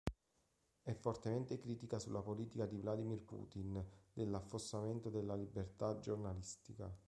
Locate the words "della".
5.11-5.35